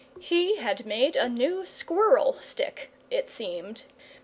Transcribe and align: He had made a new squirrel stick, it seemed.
He 0.19 0.55
had 0.55 0.87
made 0.87 1.15
a 1.15 1.29
new 1.29 1.63
squirrel 1.63 2.37
stick, 2.41 2.89
it 3.11 3.29
seemed. 3.29 3.83